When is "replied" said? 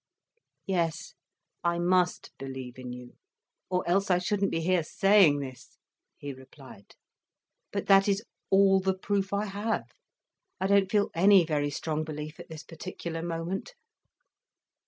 6.33-6.95